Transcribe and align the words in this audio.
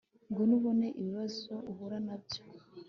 ngwino 0.27 0.53
ubone 0.59 0.87
ibibazo 1.01 1.53
uhura 1.71 1.97
nabyo 2.05 2.41